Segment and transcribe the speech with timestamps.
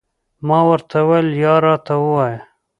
[0.47, 2.39] ما ورته وویل، یا راته ووایه.